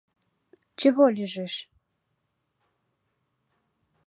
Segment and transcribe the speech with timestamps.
[0.75, 1.69] Чего лежишь?